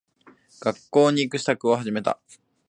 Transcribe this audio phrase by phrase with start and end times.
[0.59, 2.19] 学校に行く支度を始めた。